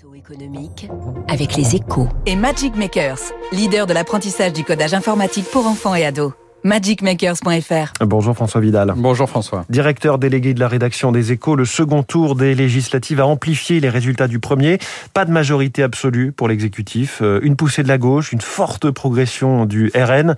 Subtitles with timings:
[0.00, 0.88] Édito économique
[1.28, 2.08] avec les échos.
[2.24, 3.18] Et Magic Makers,
[3.52, 6.32] leader de l'apprentissage du codage informatique pour enfants et ados.
[6.64, 8.04] magicmakers.fr.
[8.06, 8.94] Bonjour François Vidal.
[8.96, 9.64] Bonjour François.
[9.68, 13.88] Directeur délégué de la rédaction des échos, le second tour des législatives a amplifié les
[13.88, 14.78] résultats du premier.
[15.12, 19.66] Pas de majorité absolue pour l'exécutif, euh, une poussée de la gauche, une forte progression
[19.66, 20.36] du RN.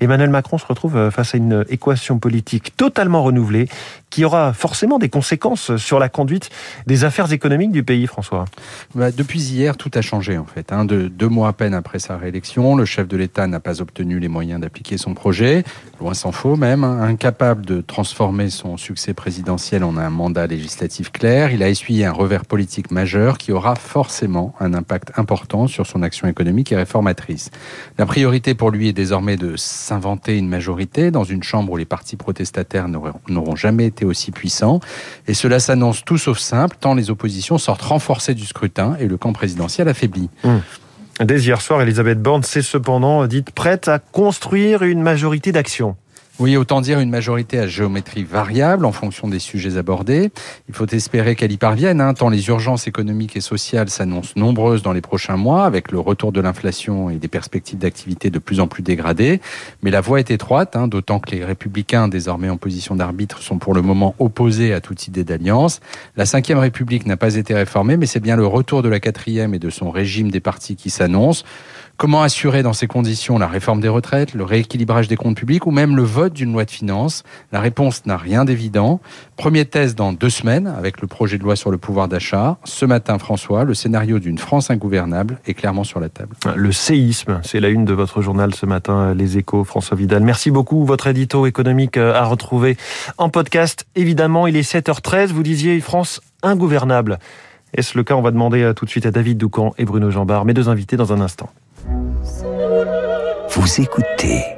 [0.00, 3.68] Emmanuel Macron se retrouve euh, face à une équation politique totalement renouvelée
[4.10, 6.50] qui aura forcément des conséquences sur la conduite
[6.86, 8.46] des affaires économiques du pays, François.
[8.94, 10.72] Bah, depuis hier, tout a changé en fait.
[10.72, 10.84] Hein.
[10.84, 14.18] De, deux mois à peine après sa réélection, le chef de l'État n'a pas obtenu
[14.18, 15.64] les moyens d'appliquer son projet,
[16.00, 17.02] loin s'en faut même, hein.
[17.02, 21.50] incapable de transformer son succès présidentiel en un mandat législatif clair.
[21.50, 26.02] Il a essuyé un revers politique majeur qui aura forcément un impact important sur son
[26.02, 27.50] action économique et réformatrice.
[27.98, 31.84] La priorité pour lui est désormais de s'inventer une majorité dans une chambre où les
[31.84, 34.80] partis protestataires n'auront jamais été aussi puissants.
[35.26, 39.16] Et cela s'annonce tout sauf simple, tant les oppositions sortent renforcées du scrutin et le
[39.16, 40.30] camp présidentiel affaibli.
[40.44, 40.60] Hum.
[41.20, 45.96] Dès hier soir, Elisabeth Borne s'est cependant dite prête à construire une majorité d'action.
[46.40, 50.30] Oui, autant dire une majorité à géométrie variable en fonction des sujets abordés.
[50.68, 54.82] Il faut espérer qu'elle y parvienne, hein, tant les urgences économiques et sociales s'annoncent nombreuses
[54.82, 58.60] dans les prochains mois, avec le retour de l'inflation et des perspectives d'activité de plus
[58.60, 59.40] en plus dégradées.
[59.82, 63.58] Mais la voie est étroite, hein, d'autant que les républicains, désormais en position d'arbitre, sont
[63.58, 65.80] pour le moment opposés à toute idée d'alliance.
[66.16, 69.54] La Ve République n'a pas été réformée, mais c'est bien le retour de la quatrième
[69.54, 71.44] et de son régime des partis qui s'annonce.
[71.98, 75.72] Comment assurer dans ces conditions la réforme des retraites, le rééquilibrage des comptes publics ou
[75.72, 79.00] même le vote d'une loi de finances La réponse n'a rien d'évident.
[79.36, 82.56] Premier test dans deux semaines avec le projet de loi sur le pouvoir d'achat.
[82.64, 86.34] Ce matin, François, le scénario d'une France ingouvernable est clairement sur la table.
[86.56, 90.22] Le séisme, c'est la une de votre journal ce matin, Les Échos, François Vidal.
[90.22, 90.84] Merci beaucoup.
[90.84, 92.76] Votre édito économique euh, à retrouver
[93.18, 93.86] en podcast.
[93.94, 95.28] Évidemment, il est 7h13.
[95.28, 97.18] Vous disiez France ingouvernable.
[97.74, 98.14] Est-ce le cas?
[98.14, 100.68] On va demander euh, tout de suite à David Doucan et Bruno Jambard, mes deux
[100.68, 101.50] invités, dans un instant.
[103.50, 104.57] Vous écoutez